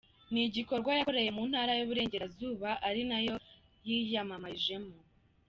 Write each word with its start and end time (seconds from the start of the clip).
Ni 0.31 0.41
igikorwa 0.47 0.91
yakoreye 0.97 1.29
mu 1.37 1.43
ntara 1.49 1.71
y’Uburengerazuba 1.79 2.69
ari 2.87 3.01
nayo 3.09 3.35
yiyamamarijemo. 3.87 4.95